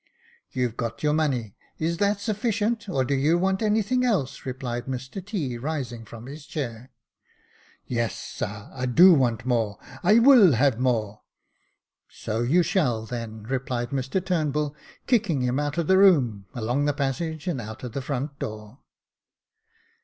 [0.51, 1.55] "You've got your money—
[1.87, 6.47] is that sufficient, or do you want anything else }"replied Mr T., rising from his
[6.47, 6.89] chair."
[7.85, 11.21] Yes, sar, I do want more— I will have more.""
[12.23, 14.75] So you shall, then," replied Mr Turnbull,
[15.05, 18.79] kicking him out of the room, along the passage and out of the front door.